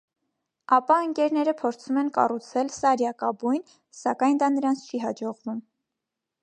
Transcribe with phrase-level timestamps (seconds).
[0.77, 3.63] Ապա ընկերները փորձում են կառուցել սարյակաբուն,
[4.01, 5.63] սակայն դա նրանց չի հաջողվում։